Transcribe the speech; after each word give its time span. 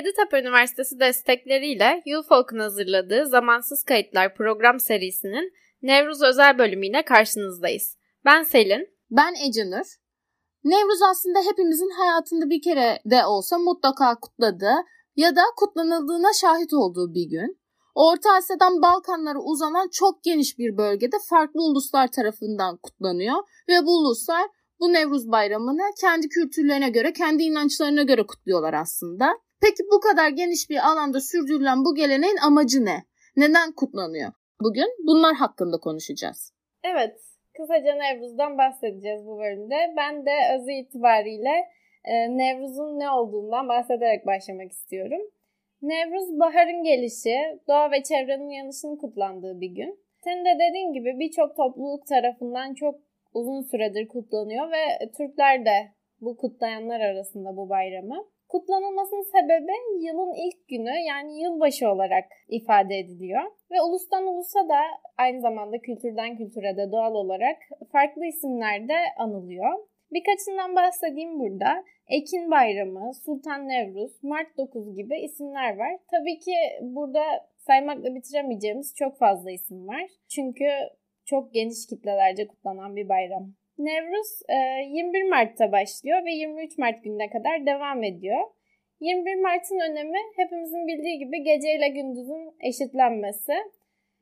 Yeditepe 0.00 0.40
Üniversitesi 0.40 1.00
destekleriyle 1.00 2.02
UFOK'un 2.18 2.58
hazırladığı 2.58 3.26
Zamansız 3.26 3.82
Kayıtlar 3.84 4.34
program 4.34 4.80
serisinin 4.80 5.52
Nevruz 5.82 6.22
özel 6.22 6.58
bölümüyle 6.58 7.04
karşınızdayız. 7.04 7.96
Ben 8.24 8.42
Selin. 8.42 8.88
Ben 9.10 9.34
Ecenur. 9.48 9.86
Nevruz 10.64 11.02
aslında 11.10 11.38
hepimizin 11.50 11.90
hayatında 11.90 12.50
bir 12.50 12.62
kere 12.62 12.98
de 13.04 13.26
olsa 13.26 13.58
mutlaka 13.58 14.20
kutladığı 14.20 14.76
ya 15.16 15.36
da 15.36 15.42
kutlanıldığına 15.56 16.32
şahit 16.40 16.72
olduğu 16.72 17.14
bir 17.14 17.30
gün. 17.30 17.60
Orta 17.94 18.32
Asya'dan 18.32 18.82
Balkanlara 18.82 19.38
uzanan 19.38 19.88
çok 19.92 20.22
geniş 20.24 20.58
bir 20.58 20.76
bölgede 20.76 21.16
farklı 21.30 21.62
uluslar 21.62 22.08
tarafından 22.08 22.76
kutlanıyor 22.76 23.36
ve 23.68 23.86
bu 23.86 23.98
uluslar 23.98 24.48
bu 24.80 24.92
Nevruz 24.92 25.30
Bayramı'nı 25.30 25.82
kendi 26.00 26.28
kültürlerine 26.28 26.90
göre, 26.90 27.12
kendi 27.12 27.42
inançlarına 27.42 28.02
göre 28.02 28.26
kutluyorlar 28.26 28.74
aslında. 28.74 29.38
Peki 29.62 29.82
bu 29.92 30.00
kadar 30.00 30.28
geniş 30.28 30.70
bir 30.70 30.88
alanda 30.90 31.20
sürdürülen 31.20 31.84
bu 31.84 31.94
geleneğin 31.94 32.36
amacı 32.46 32.84
ne? 32.84 33.04
Neden 33.36 33.72
kutlanıyor? 33.72 34.32
Bugün 34.60 34.90
bunlar 35.06 35.34
hakkında 35.34 35.78
konuşacağız. 35.78 36.52
Evet, 36.84 37.16
kısaca 37.56 37.94
Nevruz'dan 37.94 38.58
bahsedeceğiz 38.58 39.26
bu 39.26 39.38
bölümde. 39.38 39.76
Ben 39.96 40.26
de 40.26 40.34
özü 40.54 40.72
itibariyle 40.72 41.68
e, 42.04 42.14
Nevruz'un 42.38 42.98
ne 42.98 43.10
olduğundan 43.10 43.68
bahsederek 43.68 44.26
başlamak 44.26 44.72
istiyorum. 44.72 45.20
Nevruz 45.82 46.40
baharın 46.40 46.82
gelişi, 46.82 47.36
doğa 47.68 47.90
ve 47.90 48.02
çevrenin 48.02 48.48
uyanışının 48.48 48.96
kutlandığı 48.96 49.60
bir 49.60 49.70
gün. 49.70 49.98
Senin 50.24 50.44
de 50.44 50.54
dediğin 50.54 50.92
gibi 50.92 51.18
birçok 51.18 51.56
topluluk 51.56 52.06
tarafından 52.06 52.74
çok 52.74 52.94
uzun 53.34 53.62
süredir 53.62 54.08
kutlanıyor 54.08 54.72
ve 54.72 55.10
Türkler 55.16 55.64
de 55.64 55.92
bu 56.20 56.36
kutlayanlar 56.36 57.00
arasında 57.00 57.56
bu 57.56 57.68
bayramı. 57.68 58.26
Kutlanılmasının 58.50 59.22
sebebi 59.22 60.04
yılın 60.06 60.32
ilk 60.46 60.68
günü 60.68 60.94
yani 61.08 61.40
yılbaşı 61.42 61.88
olarak 61.88 62.24
ifade 62.48 62.98
ediliyor. 62.98 63.42
Ve 63.70 63.82
ulustan 63.82 64.26
ulusa 64.26 64.68
da 64.68 64.80
aynı 65.18 65.40
zamanda 65.40 65.78
kültürden 65.78 66.36
kültüre 66.36 66.76
de 66.76 66.92
doğal 66.92 67.14
olarak 67.14 67.56
farklı 67.92 68.26
isimlerde 68.26 68.94
anılıyor. 69.18 69.78
Birkaçından 70.12 70.76
bahsedeyim 70.76 71.38
burada. 71.38 71.84
Ekin 72.08 72.50
Bayramı, 72.50 73.14
Sultan 73.14 73.68
Nevruz, 73.68 74.22
Mart 74.22 74.58
9 74.58 74.96
gibi 74.96 75.20
isimler 75.20 75.76
var. 75.76 75.92
Tabii 76.10 76.38
ki 76.38 76.54
burada 76.82 77.22
saymakla 77.56 78.14
bitiremeyeceğimiz 78.14 78.94
çok 78.96 79.18
fazla 79.18 79.50
isim 79.50 79.88
var. 79.88 80.06
Çünkü 80.28 80.68
çok 81.24 81.54
geniş 81.54 81.86
kitlelerce 81.86 82.46
kutlanan 82.46 82.96
bir 82.96 83.08
bayram. 83.08 83.54
Nevruz 83.80 84.42
21 84.94 85.20
e, 85.20 85.28
Mart'ta 85.28 85.72
başlıyor 85.72 86.24
ve 86.24 86.32
23 86.32 86.78
Mart 86.78 87.04
gününe 87.04 87.30
kadar 87.30 87.66
devam 87.66 88.04
ediyor. 88.04 88.40
21 89.00 89.34
Mart'ın 89.34 89.90
önemi 89.90 90.18
hepimizin 90.36 90.86
bildiği 90.86 91.18
gibi 91.18 91.42
gece 91.42 91.74
ile 91.74 91.88
gündüzün 91.88 92.54
eşitlenmesi. 92.60 93.52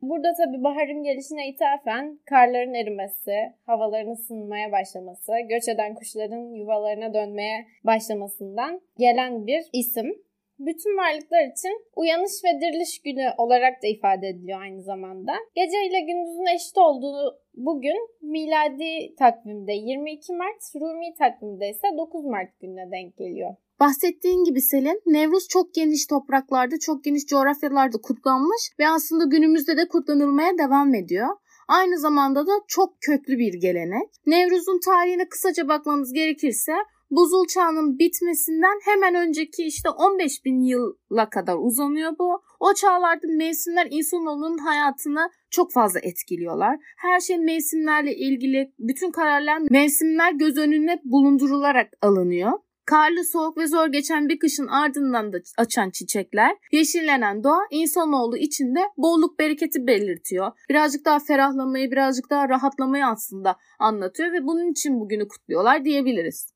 Burada 0.01 0.33
tabi 0.33 0.63
baharın 0.63 1.03
gelişine 1.03 1.47
ithafen 1.47 2.19
karların 2.25 2.73
erimesi, 2.73 3.53
havaların 3.65 4.11
ısınmaya 4.11 4.71
başlaması, 4.71 5.31
göç 5.49 5.67
eden 5.67 5.95
kuşların 5.95 6.53
yuvalarına 6.53 7.13
dönmeye 7.13 7.65
başlamasından 7.83 8.81
gelen 8.97 9.47
bir 9.47 9.61
isim. 9.73 10.23
Bütün 10.59 10.97
varlıklar 10.97 11.43
için 11.51 11.85
uyanış 11.95 12.31
ve 12.45 12.61
diriliş 12.61 13.01
günü 13.01 13.29
olarak 13.37 13.83
da 13.83 13.87
ifade 13.87 14.27
ediliyor 14.27 14.61
aynı 14.61 14.81
zamanda. 14.81 15.33
Gece 15.55 15.85
ile 15.85 15.99
gündüzün 15.99 16.55
eşit 16.55 16.77
olduğu 16.77 17.39
bugün 17.59 17.99
miladi 18.21 19.15
takvimde 19.19 19.73
22 19.73 20.33
Mart, 20.33 20.61
Rumi 20.75 21.13
takvimde 21.19 21.69
ise 21.69 21.87
9 21.97 22.25
Mart 22.25 22.59
gününe 22.61 22.91
denk 22.91 23.17
geliyor. 23.17 23.55
Bahsettiğin 23.79 24.43
gibi 24.43 24.61
Selin, 24.61 25.01
Nevruz 25.05 25.47
çok 25.47 25.73
geniş 25.73 26.05
topraklarda, 26.07 26.79
çok 26.79 27.03
geniş 27.03 27.25
coğrafyalarda 27.25 27.97
kutlanmış 28.03 28.61
ve 28.79 28.87
aslında 28.87 29.25
günümüzde 29.25 29.77
de 29.77 29.87
kutlanılmaya 29.87 30.57
devam 30.57 30.95
ediyor. 30.95 31.27
Aynı 31.67 31.99
zamanda 31.99 32.47
da 32.47 32.51
çok 32.67 33.01
köklü 33.01 33.37
bir 33.37 33.53
gelenek. 33.53 34.09
Nevruz'un 34.25 34.79
tarihine 34.85 35.29
kısaca 35.29 35.67
bakmamız 35.67 36.13
gerekirse 36.13 36.73
buzul 37.11 37.47
çağının 37.47 37.99
bitmesinden 37.99 38.79
hemen 38.85 39.15
önceki 39.15 39.63
işte 39.63 39.89
15 39.89 40.45
bin 40.45 40.61
yıla 40.61 41.29
kadar 41.29 41.55
uzanıyor 41.59 42.11
bu. 42.19 42.41
O 42.59 42.73
çağlarda 42.73 43.27
mevsimler 43.37 43.87
insanoğlunun 43.91 44.57
hayatını 44.57 45.29
çok 45.51 45.73
fazla 45.73 45.99
etkiliyorlar. 45.99 46.77
Her 46.97 47.19
şey 47.19 47.37
mevsimlerle 47.37 48.15
ilgili 48.15 48.73
bütün 48.79 49.11
kararlar 49.11 49.61
mevsimler 49.71 50.31
göz 50.33 50.57
önüne 50.57 50.99
bulundurularak 51.03 51.89
alınıyor. 52.01 52.51
Karlı, 52.85 53.23
soğuk 53.25 53.57
ve 53.57 53.67
zor 53.67 53.87
geçen 53.87 54.29
bir 54.29 54.39
kışın 54.39 54.67
ardından 54.67 55.33
da 55.33 55.37
açan 55.57 55.89
çiçekler, 55.89 56.57
yeşillenen 56.71 57.43
doğa 57.43 57.59
insanoğlu 57.71 58.37
içinde 58.37 58.79
bolluk 58.97 59.39
bereketi 59.39 59.87
belirtiyor. 59.87 60.51
Birazcık 60.69 61.05
daha 61.05 61.19
ferahlamayı, 61.19 61.91
birazcık 61.91 62.29
daha 62.29 62.49
rahatlamayı 62.49 63.05
aslında 63.05 63.55
anlatıyor 63.79 64.31
ve 64.31 64.43
bunun 64.43 64.71
için 64.71 64.99
bugünü 64.99 65.27
kutluyorlar 65.27 65.85
diyebiliriz. 65.85 66.53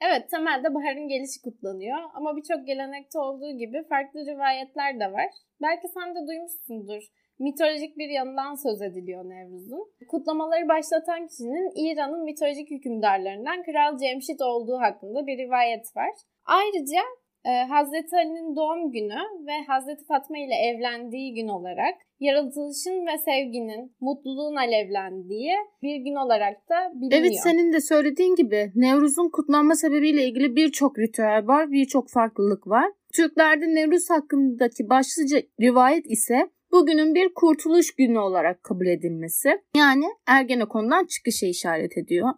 Evet 0.00 0.30
temelde 0.30 0.74
baharın 0.74 1.08
gelişi 1.08 1.42
kutlanıyor 1.44 1.98
ama 2.14 2.36
birçok 2.36 2.66
gelenekte 2.66 3.18
olduğu 3.18 3.58
gibi 3.58 3.84
farklı 3.88 4.20
rivayetler 4.20 5.00
de 5.00 5.12
var. 5.12 5.30
Belki 5.62 5.88
sen 5.94 6.14
de 6.14 6.18
duymuşsundur. 6.28 7.02
Mitolojik 7.38 7.98
bir 7.98 8.08
yanından 8.08 8.54
söz 8.54 8.82
ediliyor 8.82 9.24
Nevruz'un. 9.24 9.92
Kutlamaları 10.08 10.68
başlatan 10.68 11.26
kişinin 11.26 11.72
İran'ın 11.84 12.24
mitolojik 12.24 12.70
hükümdarlarından 12.70 13.62
Kral 13.62 13.98
Cemşit 13.98 14.40
olduğu 14.40 14.78
hakkında 14.80 15.26
bir 15.26 15.38
rivayet 15.38 15.96
var. 15.96 16.10
Ayrıca 16.44 17.00
e, 17.44 17.50
Hazreti 17.68 18.16
Ali'nin 18.16 18.56
doğum 18.56 18.92
günü 18.92 19.46
ve 19.46 19.64
Hazreti 19.66 20.04
Fatma 20.04 20.38
ile 20.38 20.54
evlendiği 20.54 21.34
gün 21.34 21.48
olarak 21.48 21.94
yaratılışın 22.20 23.06
ve 23.06 23.18
sevginin, 23.18 23.96
mutluluğun 24.00 24.56
alevlendiği 24.56 25.54
bir 25.82 25.96
gün 25.96 26.14
olarak 26.14 26.68
da 26.70 26.92
biliniyor. 26.94 27.20
Evet 27.20 27.40
senin 27.42 27.72
de 27.72 27.80
söylediğin 27.80 28.34
gibi 28.34 28.72
Nevruz'un 28.74 29.30
kutlanma 29.30 29.74
sebebiyle 29.74 30.24
ilgili 30.24 30.56
birçok 30.56 30.98
ritüel 30.98 31.46
var, 31.46 31.70
birçok 31.70 32.10
farklılık 32.10 32.66
var. 32.66 32.92
Türklerde 33.14 33.74
Nevruz 33.74 34.10
hakkındaki 34.10 34.88
başlıca 34.88 35.38
rivayet 35.60 36.10
ise 36.10 36.50
bugünün 36.74 37.14
bir 37.14 37.34
kurtuluş 37.34 37.94
günü 37.94 38.18
olarak 38.18 38.62
kabul 38.62 38.86
edilmesi. 38.86 39.62
Yani 39.76 40.04
Ergenekon'dan 40.26 41.06
çıkışa 41.06 41.46
işaret 41.46 41.98
ediyor. 41.98 42.28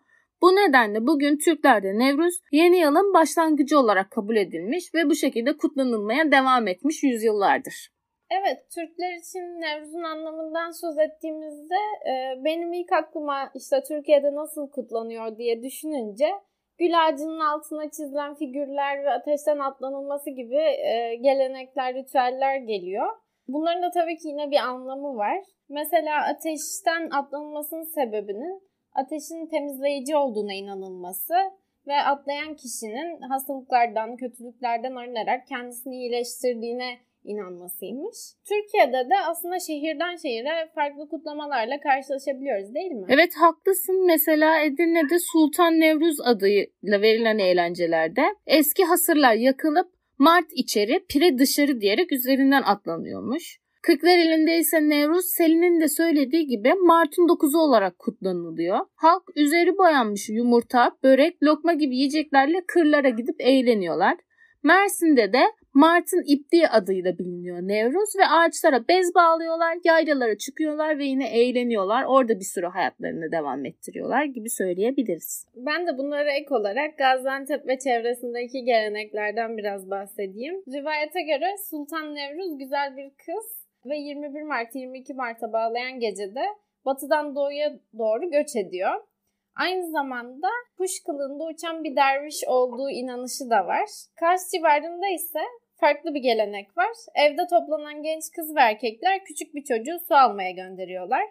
Bu 0.42 0.46
nedenle 0.46 1.06
bugün 1.06 1.38
Türklerde 1.38 1.98
Nevruz 1.98 2.34
yeni 2.52 2.78
yılın 2.78 3.14
başlangıcı 3.14 3.78
olarak 3.78 4.10
kabul 4.10 4.36
edilmiş 4.36 4.94
ve 4.94 5.10
bu 5.10 5.14
şekilde 5.14 5.56
kutlanılmaya 5.56 6.32
devam 6.32 6.68
etmiş 6.68 7.02
yüzyıllardır. 7.02 7.88
Evet, 8.30 8.58
Türkler 8.74 9.12
için 9.20 9.40
Nevruz'un 9.40 10.02
anlamından 10.02 10.70
söz 10.70 10.98
ettiğimizde 10.98 11.80
e, 12.10 12.44
benim 12.44 12.72
ilk 12.72 12.92
aklıma 12.92 13.50
işte 13.54 13.82
Türkiye'de 13.88 14.34
nasıl 14.34 14.70
kutlanıyor 14.70 15.38
diye 15.38 15.62
düşününce 15.62 16.28
gül 16.78 17.04
ağacının 17.04 17.40
altına 17.40 17.90
çizilen 17.90 18.34
figürler 18.34 19.04
ve 19.04 19.10
ateşten 19.10 19.58
atlanılması 19.58 20.30
gibi 20.30 20.60
e, 20.92 21.14
gelenekler, 21.22 21.94
ritüeller 21.94 22.56
geliyor. 22.56 23.06
Bunların 23.48 23.82
da 23.82 23.90
tabii 23.90 24.16
ki 24.16 24.28
yine 24.28 24.50
bir 24.50 24.56
anlamı 24.56 25.16
var. 25.16 25.38
Mesela 25.68 26.24
ateşten 26.24 27.10
atlanılmasının 27.10 27.84
sebebinin 27.84 28.62
ateşin 28.92 29.46
temizleyici 29.46 30.16
olduğuna 30.16 30.54
inanılması 30.54 31.34
ve 31.86 31.94
atlayan 31.94 32.54
kişinin 32.54 33.20
hastalıklardan, 33.20 34.16
kötülüklerden 34.16 34.94
arınarak 34.94 35.46
kendisini 35.46 35.96
iyileştirdiğine 35.96 36.98
inanmasıymış. 37.24 38.16
Türkiye'de 38.48 39.10
de 39.10 39.14
aslında 39.30 39.58
şehirden 39.58 40.16
şehire 40.16 40.70
farklı 40.74 41.08
kutlamalarla 41.08 41.80
karşılaşabiliyoruz 41.80 42.74
değil 42.74 42.92
mi? 42.92 43.06
Evet 43.08 43.32
haklısın. 43.40 44.06
Mesela 44.06 44.60
Edirne'de 44.60 45.18
Sultan 45.32 45.80
Nevruz 45.80 46.20
adıyla 46.20 47.02
verilen 47.02 47.38
eğlencelerde 47.38 48.22
eski 48.46 48.84
hasırlar 48.84 49.34
yakılıp 49.34 49.95
Mart 50.18 50.46
içeri, 50.52 51.04
pire 51.08 51.38
dışarı 51.38 51.80
diyerek 51.80 52.12
üzerinden 52.12 52.62
atlanıyormuş. 52.62 53.58
Kırklareli'nde 53.82 54.58
ise 54.58 54.88
Nevruz 54.88 55.26
Selin'in 55.26 55.80
de 55.80 55.88
söylediği 55.88 56.46
gibi 56.46 56.74
Mart'ın 56.74 57.28
9'u 57.28 57.58
olarak 57.58 57.98
kutlanılıyor. 57.98 58.78
Halk 58.94 59.22
üzeri 59.36 59.78
boyanmış 59.78 60.28
yumurta, 60.28 60.90
börek, 61.02 61.42
lokma 61.42 61.72
gibi 61.74 61.96
yiyeceklerle 61.96 62.64
kırlara 62.68 63.08
gidip 63.08 63.36
eğleniyorlar. 63.38 64.16
Mersin'de 64.62 65.32
de 65.32 65.42
Mart'ın 65.76 66.22
ipliği 66.26 66.68
adıyla 66.68 67.18
biliniyor 67.18 67.58
Nevruz 67.58 68.16
ve 68.18 68.26
ağaçlara 68.26 68.88
bez 68.88 69.14
bağlıyorlar, 69.14 69.78
yaylalara 69.84 70.38
çıkıyorlar 70.38 70.98
ve 70.98 71.04
yine 71.04 71.28
eğleniyorlar. 71.28 72.04
Orada 72.04 72.40
bir 72.40 72.44
sürü 72.44 72.66
hayatlarını 72.66 73.32
devam 73.32 73.64
ettiriyorlar 73.64 74.24
gibi 74.24 74.50
söyleyebiliriz. 74.50 75.46
Ben 75.56 75.86
de 75.86 75.98
bunlara 75.98 76.32
ek 76.32 76.54
olarak 76.54 76.98
Gaziantep 76.98 77.66
ve 77.66 77.78
çevresindeki 77.78 78.64
geleneklerden 78.64 79.56
biraz 79.56 79.90
bahsedeyim. 79.90 80.54
Rivayete 80.54 81.22
göre 81.22 81.56
Sultan 81.70 82.14
Nevruz 82.14 82.58
güzel 82.58 82.96
bir 82.96 83.10
kız 83.10 83.66
ve 83.86 83.96
21 83.96 84.42
Mart 84.42 84.74
22 84.74 85.14
Mart'a 85.14 85.52
bağlayan 85.52 86.00
gecede 86.00 86.42
batıdan 86.84 87.34
doğuya 87.34 87.72
doğru 87.98 88.30
göç 88.30 88.56
ediyor. 88.56 88.94
Aynı 89.56 89.90
zamanda 89.90 90.48
kuş 90.78 91.02
kılığında 91.06 91.44
uçan 91.44 91.84
bir 91.84 91.96
derviş 91.96 92.44
olduğu 92.46 92.90
inanışı 92.90 93.50
da 93.50 93.66
var. 93.66 93.88
Kars 94.20 94.50
civarında 94.52 95.08
ise 95.08 95.40
farklı 95.80 96.14
bir 96.14 96.20
gelenek 96.20 96.76
var. 96.76 96.92
Evde 97.14 97.46
toplanan 97.50 98.02
genç 98.02 98.22
kız 98.36 98.56
ve 98.56 98.60
erkekler 98.60 99.24
küçük 99.24 99.54
bir 99.54 99.64
çocuğu 99.64 99.98
su 100.08 100.14
almaya 100.14 100.50
gönderiyorlar. 100.50 101.24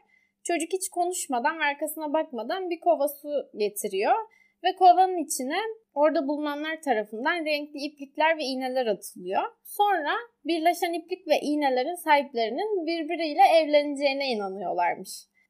Çocuk 0.43 0.73
hiç 0.73 0.89
konuşmadan 0.89 1.59
ve 1.59 1.63
arkasına 1.63 2.13
bakmadan 2.13 2.69
bir 2.69 2.79
kova 2.79 3.07
su 3.07 3.29
getiriyor 3.57 4.15
ve 4.63 4.75
kovanın 4.75 5.17
içine 5.17 5.57
orada 5.93 6.27
bulunanlar 6.27 6.81
tarafından 6.81 7.45
renkli 7.45 7.79
iplikler 7.79 8.37
ve 8.37 8.43
iğneler 8.43 8.85
atılıyor. 8.85 9.43
Sonra 9.63 10.11
birleşen 10.45 10.93
iplik 10.93 11.27
ve 11.27 11.39
iğnelerin 11.41 11.95
sahiplerinin 11.95 12.85
birbiriyle 12.85 13.41
evleneceğine 13.59 14.27
inanıyorlarmış. 14.27 15.09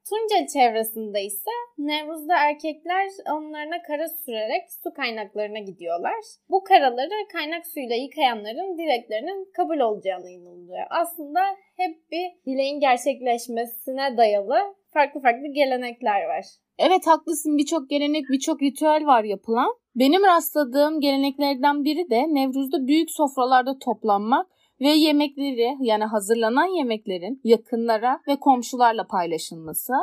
Tunceli 0.09 0.47
çevresinde 0.47 1.23
ise 1.23 1.51
Nevruz'da 1.77 2.35
erkekler 2.37 3.07
onlarına 3.31 3.81
kara 3.81 4.07
sürerek 4.07 4.63
su 4.83 4.93
kaynaklarına 4.93 5.59
gidiyorlar. 5.59 6.19
Bu 6.49 6.63
karaları 6.63 7.27
kaynak 7.33 7.67
suyuyla 7.67 7.95
yıkayanların 7.95 8.77
dileklerinin 8.77 9.51
kabul 9.57 9.79
olacağına 9.79 10.29
inanılıyor. 10.29 10.85
Aslında 10.89 11.39
hep 11.77 12.11
bir 12.11 12.25
dileğin 12.45 12.79
gerçekleşmesine 12.79 14.17
dayalı 14.17 14.55
farklı 14.93 15.19
farklı 15.19 15.47
gelenekler 15.47 16.25
var. 16.25 16.45
Evet 16.77 17.07
haklısın 17.07 17.57
birçok 17.57 17.89
gelenek 17.89 18.25
birçok 18.29 18.61
ritüel 18.61 19.05
var 19.05 19.23
yapılan. 19.23 19.75
Benim 19.95 20.23
rastladığım 20.23 20.99
geleneklerden 20.99 21.83
biri 21.83 22.09
de 22.09 22.21
Nevruz'da 22.33 22.87
büyük 22.87 23.11
sofralarda 23.11 23.79
toplanmak 23.79 24.47
ve 24.81 24.89
yemekleri 24.89 25.77
yani 25.79 26.03
hazırlanan 26.03 26.77
yemeklerin 26.77 27.41
yakınlara 27.43 28.19
ve 28.27 28.35
komşularla 28.35 29.07
paylaşılması. 29.07 29.93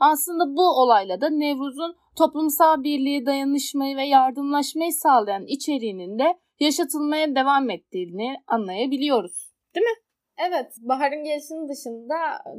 Aslında 0.00 0.56
bu 0.56 0.82
olayla 0.82 1.20
da 1.20 1.30
Nevruz'un 1.30 1.96
toplumsal 2.18 2.82
birliği, 2.82 3.26
dayanışmayı 3.26 3.96
ve 3.96 4.06
yardımlaşmayı 4.06 4.92
sağlayan 4.92 5.46
içeriğinin 5.46 6.18
de 6.18 6.38
yaşatılmaya 6.60 7.34
devam 7.34 7.70
ettiğini 7.70 8.36
anlayabiliyoruz. 8.46 9.50
Değil 9.74 9.86
mi? 9.86 9.96
Evet, 10.48 10.72
baharın 10.80 11.24
gelişinin 11.24 11.68
dışında 11.68 12.16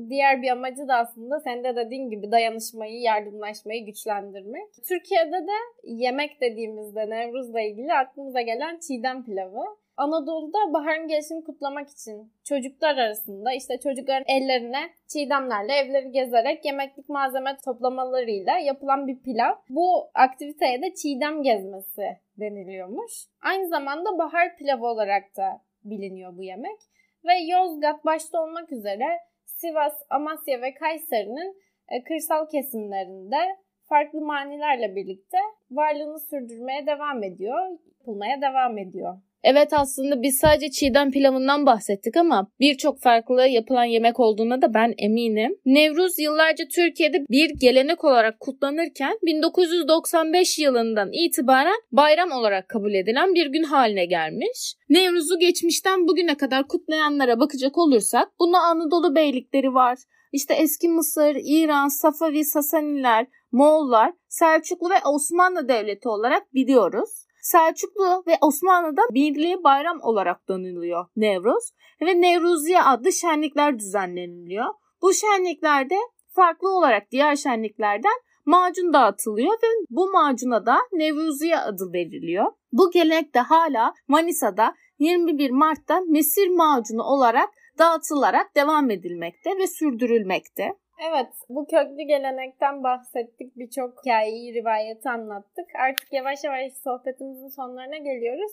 diğer 0.09 0.41
bir 0.41 0.49
amacı 0.49 0.87
da 0.87 0.95
aslında 0.95 1.39
sen 1.39 1.63
de 1.63 1.75
dediğin 1.75 2.09
gibi 2.09 2.31
dayanışmayı, 2.31 3.01
yardımlaşmayı 3.01 3.85
güçlendirmek. 3.85 4.69
Türkiye'de 4.87 5.47
de 5.47 5.57
yemek 5.83 6.41
dediğimizde 6.41 7.09
Nevruz'la 7.09 7.61
ilgili 7.61 7.93
aklımıza 7.93 8.41
gelen 8.41 8.79
çiğdem 8.87 9.25
pilavı. 9.25 9.63
Anadolu'da 10.01 10.73
baharın 10.73 11.07
gelişini 11.07 11.43
kutlamak 11.43 11.89
için 11.89 12.33
çocuklar 12.43 12.97
arasında 12.97 13.53
işte 13.53 13.79
çocukların 13.79 14.25
ellerine 14.27 14.89
çiğdemlerle 15.07 15.73
evleri 15.73 16.11
gezerek 16.11 16.65
yemeklik 16.65 17.09
malzeme 17.09 17.57
toplamalarıyla 17.65 18.57
yapılan 18.57 19.07
bir 19.07 19.19
pilav. 19.19 19.53
Bu 19.69 20.09
aktiviteye 20.13 20.81
de 20.81 20.93
çiğdem 20.93 21.43
gezmesi 21.43 22.17
deniliyormuş. 22.39 23.11
Aynı 23.41 23.67
zamanda 23.67 24.17
bahar 24.17 24.55
pilavı 24.55 24.85
olarak 24.85 25.37
da 25.37 25.61
biliniyor 25.83 26.37
bu 26.37 26.43
yemek. 26.43 26.79
Ve 27.25 27.33
Yozgat 27.39 28.05
başta 28.05 28.43
olmak 28.43 28.71
üzere 28.71 29.07
Sivas, 29.45 30.01
Amasya 30.09 30.61
ve 30.61 30.73
Kayseri'nin 30.73 31.61
e, 31.89 32.03
kırsal 32.03 32.49
kesimlerinde 32.49 33.57
farklı 33.83 34.21
manilerle 34.21 34.95
birlikte 34.95 35.37
varlığını 35.71 36.19
sürdürmeye 36.19 36.87
devam 36.87 37.23
ediyor, 37.23 37.77
yapılmaya 37.99 38.41
devam 38.41 38.77
ediyor. 38.77 39.17
Evet 39.43 39.73
aslında 39.73 40.21
biz 40.21 40.37
sadece 40.37 40.71
çiğdem 40.71 41.11
pilavından 41.11 41.65
bahsettik 41.65 42.17
ama 42.17 42.47
birçok 42.59 43.01
farklı 43.01 43.47
yapılan 43.47 43.83
yemek 43.83 44.19
olduğuna 44.19 44.61
da 44.61 44.73
ben 44.73 44.93
eminim. 44.97 45.57
Nevruz 45.65 46.19
yıllarca 46.19 46.65
Türkiye'de 46.75 47.25
bir 47.29 47.49
gelenek 47.49 48.03
olarak 48.03 48.39
kutlanırken 48.39 49.17
1995 49.25 50.59
yılından 50.59 51.09
itibaren 51.11 51.81
bayram 51.91 52.31
olarak 52.31 52.69
kabul 52.69 52.93
edilen 52.93 53.33
bir 53.33 53.45
gün 53.45 53.63
haline 53.63 54.05
gelmiş. 54.05 54.75
Nevruz'u 54.89 55.39
geçmişten 55.39 56.07
bugüne 56.07 56.35
kadar 56.37 56.67
kutlayanlara 56.67 57.39
bakacak 57.39 57.77
olursak 57.77 58.29
buna 58.39 58.59
Anadolu 58.59 59.15
beylikleri 59.15 59.73
var. 59.73 59.97
İşte 60.31 60.53
eski 60.53 60.89
Mısır, 60.89 61.35
İran, 61.35 61.87
Safavi, 61.87 62.45
Sasaniler, 62.45 63.27
Moğollar, 63.51 64.13
Selçuklu 64.29 64.89
ve 64.89 64.95
Osmanlı 65.13 65.67
Devleti 65.67 66.09
olarak 66.09 66.53
biliyoruz. 66.53 67.09
Selçuklu 67.41 68.23
ve 68.27 68.37
Osmanlı'da 68.41 69.01
birliği 69.11 69.63
bayram 69.63 69.99
olarak 70.01 70.47
danılıyor 70.49 71.05
Nevruz 71.15 71.71
ve 72.01 72.21
Nevruziye 72.21 72.81
adlı 72.81 73.11
şenlikler 73.11 73.79
düzenleniliyor. 73.79 74.65
Bu 75.01 75.13
şenliklerde 75.13 75.95
farklı 76.35 76.77
olarak 76.77 77.11
diğer 77.11 77.35
şenliklerden 77.35 78.17
macun 78.45 78.93
dağıtılıyor 78.93 79.53
ve 79.53 79.67
bu 79.89 80.11
macuna 80.11 80.65
da 80.65 80.77
Nevruziye 80.91 81.57
adı 81.57 81.93
veriliyor. 81.93 82.45
Bu 82.71 82.91
gelenek 82.91 83.35
de 83.35 83.39
hala 83.39 83.93
Manisa'da 84.07 84.75
21 84.99 85.49
Mart'ta 85.51 86.01
mesir 86.07 86.47
macunu 86.47 87.03
olarak 87.03 87.49
dağıtılarak 87.79 88.55
devam 88.55 88.89
edilmekte 88.89 89.57
ve 89.57 89.67
sürdürülmekte. 89.67 90.73
Evet, 91.09 91.33
bu 91.49 91.65
köklü 91.65 92.03
gelenekten 92.03 92.83
bahsettik. 92.83 93.57
Birçok 93.57 93.99
hikayeyi, 93.99 94.53
rivayeti 94.53 95.09
anlattık. 95.09 95.65
Artık 95.79 96.13
yavaş 96.13 96.43
yavaş 96.43 96.73
sohbetimizin 96.73 97.47
sonlarına 97.47 97.97
geliyoruz. 97.97 98.51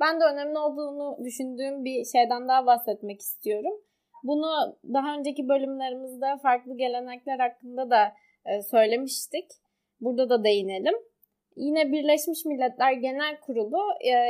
Ben 0.00 0.20
de 0.20 0.24
önemli 0.24 0.58
olduğunu 0.58 1.24
düşündüğüm 1.24 1.84
bir 1.84 2.04
şeyden 2.04 2.48
daha 2.48 2.66
bahsetmek 2.66 3.20
istiyorum. 3.20 3.72
Bunu 4.22 4.78
daha 4.94 5.18
önceki 5.18 5.48
bölümlerimizde 5.48 6.26
farklı 6.42 6.76
gelenekler 6.76 7.38
hakkında 7.38 7.90
da 7.90 8.12
e, 8.46 8.62
söylemiştik. 8.62 9.46
Burada 10.00 10.30
da 10.30 10.44
değinelim. 10.44 10.94
Yine 11.56 11.92
Birleşmiş 11.92 12.44
Milletler 12.44 12.92
Genel 12.92 13.40
Kurulu 13.40 13.78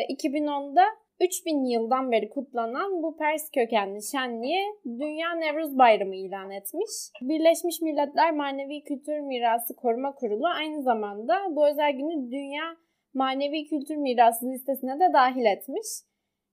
2010'da 0.08 0.82
e, 0.82 0.99
3000 1.20 1.64
yıldan 1.64 2.12
beri 2.12 2.28
kutlanan 2.28 3.02
bu 3.02 3.16
Pers 3.16 3.50
kökenli 3.50 4.02
şenliği 4.12 4.62
Dünya 4.86 5.34
Nevruz 5.34 5.78
Bayramı 5.78 6.16
ilan 6.16 6.50
etmiş. 6.50 6.90
Birleşmiş 7.22 7.80
Milletler 7.80 8.34
Manevi 8.34 8.82
Kültür 8.84 9.20
Mirası 9.20 9.76
Koruma 9.76 10.14
Kurulu 10.14 10.46
aynı 10.46 10.82
zamanda 10.82 11.34
bu 11.50 11.68
özel 11.68 11.92
günü 11.92 12.30
Dünya 12.30 12.76
Manevi 13.14 13.64
Kültür 13.64 13.96
Mirası 13.96 14.50
listesine 14.50 15.00
de 15.00 15.12
dahil 15.12 15.44
etmiş. 15.44 15.86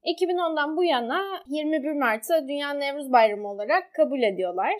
2010'dan 0.05 0.77
bu 0.77 0.83
yana 0.83 1.21
21 1.47 1.91
Mart'ı 1.91 2.47
Dünya 2.47 2.73
Nevruz 2.73 3.11
Bayramı 3.11 3.51
olarak 3.51 3.83
kabul 3.93 4.21
ediyorlar. 4.21 4.73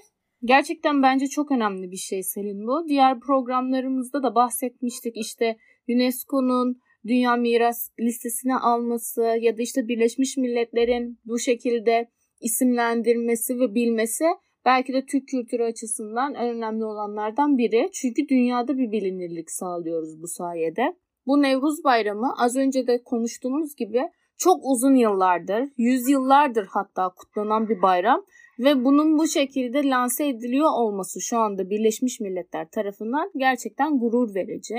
Gerçekten 0.44 1.03
bence 1.03 1.27
çok 1.27 1.51
önemli 1.51 1.91
bir 1.91 1.98
şey 1.98 2.24
Selin 2.24 2.67
bu. 2.67 2.88
Diğer 2.88 3.20
programlarımızda 3.20 4.24
da 4.24 4.36
bahsetmiştik 4.36 5.17
işte 5.17 5.58
UNESCO'nun 5.89 6.82
dünya 7.08 7.36
miras 7.36 7.89
listesine 8.00 8.56
alması 8.56 9.22
ya 9.22 9.58
da 9.58 9.62
işte 9.62 9.88
Birleşmiş 9.88 10.38
Milletler'in 10.38 11.20
bu 11.25 11.39
şekilde 11.39 12.08
isimlendirmesi 12.42 13.60
ve 13.60 13.75
bilmesi 13.75 14.25
belki 14.66 14.94
de 14.94 15.06
Türk 15.06 15.27
kültürü 15.27 15.63
açısından 15.63 16.34
en 16.34 16.50
önemli 16.50 16.86
olanlardan 16.86 17.58
biri. 17.58 17.89
Çünkü 17.94 18.30
dünyada 18.30 18.77
bir 18.77 18.92
bilinirlik 18.92 19.51
sağlıyoruz 19.51 20.22
bu 20.22 20.27
sayede. 20.27 20.96
Bu 21.27 21.42
Nevruz 21.42 21.84
Bayramı 21.84 22.34
az 22.38 22.56
önce 22.56 22.88
de 22.88 23.04
konuştuğumuz 23.04 23.75
gibi 23.75 24.01
çok 24.38 24.60
uzun 24.63 24.96
yıllardır, 24.96 25.70
yüzyıllardır 25.77 26.68
hatta 26.70 27.10
kutlanan 27.10 27.70
bir 27.70 27.82
bayram 27.82 28.25
ve 28.60 28.86
bunun 28.86 29.18
bu 29.18 29.27
şekilde 29.27 29.89
lanse 29.89 30.27
ediliyor 30.27 30.70
olması 30.74 31.22
şu 31.22 31.38
anda 31.38 31.70
Birleşmiş 31.70 32.20
Milletler 32.20 32.70
tarafından 32.70 33.32
gerçekten 33.36 34.00
gurur 34.00 34.36
verici. 34.36 34.75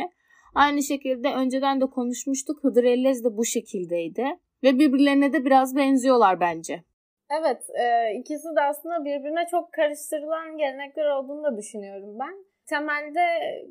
Aynı 0.55 0.83
şekilde 0.83 1.29
önceden 1.35 1.81
de 1.81 1.87
konuşmuştuk. 1.87 2.65
Hıdrellez 2.65 3.25
de 3.25 3.37
bu 3.37 3.45
şekildeydi. 3.45 4.25
Ve 4.63 4.79
birbirlerine 4.79 5.33
de 5.33 5.45
biraz 5.45 5.77
benziyorlar 5.77 6.41
bence. 6.41 6.85
Evet, 7.41 7.63
e, 7.71 8.15
ikisi 8.15 8.49
de 8.57 8.61
aslında 8.61 9.05
birbirine 9.05 9.47
çok 9.51 9.73
karıştırılan 9.73 10.59
gelenekler 10.59 11.07
olduğunu 11.11 11.45
da 11.45 11.57
düşünüyorum 11.57 12.19
ben. 12.19 12.35
Temelde 12.67 13.21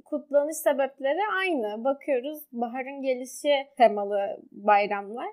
kutlanış 0.06 0.58
sebepleri 0.58 1.20
aynı. 1.40 1.84
Bakıyoruz 1.84 2.40
baharın 2.52 3.02
gelişi 3.02 3.54
temalı 3.78 4.38
bayramlar. 4.52 5.30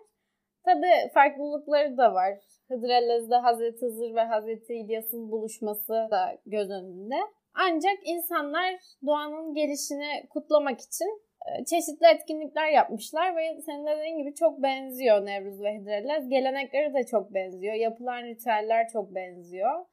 Tabi 0.65 0.87
farklılıkları 1.15 1.97
da 1.97 2.15
var. 2.15 2.35
Hıdrellez'de 2.69 3.37
Hazreti 3.37 3.87
Hızır 3.87 4.15
ve 4.15 4.21
Hazreti 4.21 4.75
İlyas'ın 4.75 5.31
buluşması 5.31 5.93
da 5.93 6.39
göz 6.47 6.71
önünde. 6.71 7.17
Ancak 7.55 7.99
insanlar 8.05 8.75
doğanın 9.07 9.55
gelişini 9.55 10.27
kutlamak 10.31 10.81
için 10.81 11.23
çeşitli 11.71 12.07
etkinlikler 12.15 12.71
yapmışlar 12.71 13.37
ve 13.37 13.61
senin 13.67 13.87
dediğin 13.87 14.19
gibi 14.19 14.35
çok 14.35 14.63
benziyor 14.63 15.27
Nevruz 15.27 15.63
ve 15.63 15.75
Hidrellez. 15.75 16.29
Gelenekleri 16.29 16.95
de 16.95 17.07
çok 17.11 17.35
benziyor. 17.35 17.75
Yapılan 17.75 18.23
ritüeller 18.23 18.89
çok 18.93 19.15
benziyor. 19.15 19.85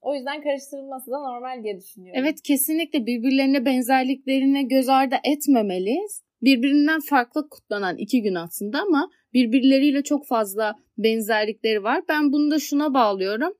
O 0.00 0.14
yüzden 0.14 0.42
karıştırılması 0.42 1.10
da 1.10 1.18
normal 1.18 1.64
diye 1.64 1.78
düşünüyorum. 1.78 2.22
Evet 2.24 2.42
kesinlikle 2.42 3.06
birbirlerine 3.06 3.64
benzerliklerine 3.64 4.62
göz 4.62 4.88
ardı 4.88 5.14
etmemeliyiz. 5.24 6.22
Birbirinden 6.42 7.00
farklı 7.00 7.48
kutlanan 7.48 7.96
iki 7.96 8.22
gün 8.22 8.34
aslında 8.34 8.80
ama 8.80 9.10
birbirleriyle 9.32 10.02
çok 10.02 10.26
fazla 10.26 10.74
benzerlikleri 10.98 11.82
var. 11.82 12.02
Ben 12.08 12.32
bunu 12.32 12.50
da 12.50 12.58
şuna 12.58 12.94
bağlıyorum. 12.94 13.52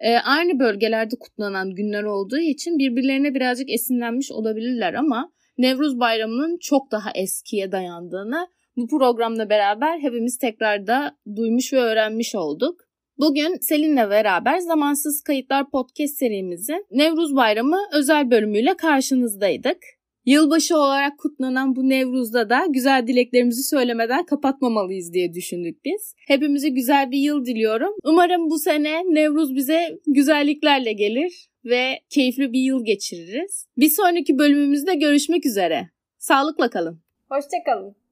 Ee, 0.00 0.16
aynı 0.16 0.58
bölgelerde 0.58 1.14
kutlanan 1.20 1.74
günler 1.74 2.02
olduğu 2.02 2.38
için 2.38 2.78
birbirlerine 2.78 3.34
birazcık 3.34 3.70
esinlenmiş 3.70 4.32
olabilirler 4.32 4.94
ama 4.94 5.32
Nevruz 5.58 6.00
Bayramı'nın 6.00 6.58
çok 6.58 6.90
daha 6.90 7.10
eskiye 7.14 7.72
dayandığını 7.72 8.48
bu 8.76 8.88
programla 8.88 9.50
beraber 9.50 9.98
hepimiz 9.98 10.38
tekrar 10.38 10.86
da 10.86 11.16
duymuş 11.36 11.72
ve 11.72 11.78
öğrenmiş 11.78 12.34
olduk. 12.34 12.80
Bugün 13.18 13.58
Selin'le 13.60 14.10
beraber 14.10 14.58
Zamansız 14.58 15.22
Kayıtlar 15.22 15.70
Podcast 15.70 16.14
serimizin 16.18 16.86
Nevruz 16.90 17.36
Bayramı 17.36 17.78
özel 17.92 18.30
bölümüyle 18.30 18.76
karşınızdaydık. 18.76 19.78
Yılbaşı 20.26 20.76
olarak 20.76 21.18
kutlanan 21.18 21.76
bu 21.76 21.88
Nevruz'da 21.88 22.50
da 22.50 22.66
güzel 22.70 23.06
dileklerimizi 23.06 23.62
söylemeden 23.62 24.24
kapatmamalıyız 24.24 25.12
diye 25.12 25.34
düşündük 25.34 25.84
biz. 25.84 26.14
Hepimize 26.26 26.68
güzel 26.68 27.10
bir 27.10 27.18
yıl 27.18 27.44
diliyorum. 27.44 27.94
Umarım 28.04 28.50
bu 28.50 28.58
sene 28.58 29.02
Nevruz 29.04 29.54
bize 29.54 29.98
güzelliklerle 30.06 30.92
gelir 30.92 31.48
ve 31.64 32.00
keyifli 32.10 32.52
bir 32.52 32.60
yıl 32.60 32.84
geçiririz. 32.84 33.66
Bir 33.76 33.90
sonraki 33.90 34.38
bölümümüzde 34.38 34.94
görüşmek 34.94 35.46
üzere. 35.46 35.90
Sağlıkla 36.18 36.70
kalın. 36.70 37.00
Hoşçakalın. 37.30 38.03